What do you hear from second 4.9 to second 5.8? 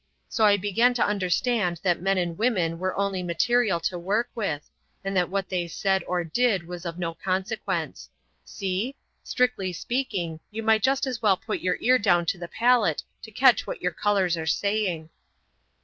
and that what they